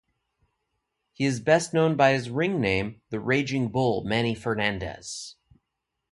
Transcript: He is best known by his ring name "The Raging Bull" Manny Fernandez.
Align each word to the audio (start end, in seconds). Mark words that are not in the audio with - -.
He 1.13 1.25
is 1.25 1.39
best 1.39 1.75
known 1.75 1.95
by 1.95 2.13
his 2.13 2.27
ring 2.31 2.59
name 2.59 3.03
"The 3.11 3.19
Raging 3.19 3.67
Bull" 3.67 4.03
Manny 4.03 4.33
Fernandez. 4.33 5.35